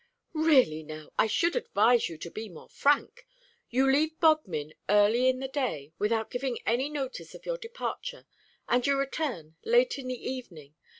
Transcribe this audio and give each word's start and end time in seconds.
"Really, 0.33 0.81
now, 0.81 1.11
I 1.19 1.27
should 1.27 1.55
advise 1.55 2.09
you 2.09 2.17
to 2.17 2.31
be 2.31 2.49
more 2.49 2.69
frank. 2.69 3.27
You 3.69 3.85
leave 3.87 4.19
Bodmin 4.19 4.73
early 4.89 5.29
in 5.29 5.37
the 5.37 5.47
day 5.47 5.93
without 5.99 6.31
giving 6.31 6.57
any 6.65 6.89
notice 6.89 7.35
of 7.35 7.45
your 7.45 7.59
departure 7.59 8.25
and 8.67 8.87
you 8.87 8.97
return 8.97 9.57
late 9.63 9.99
in 9.99 10.07
the 10.07 10.15
evening. 10.19 10.73